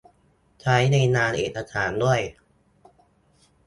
[0.61, 2.19] ใช้ในงานเอกสารด้วย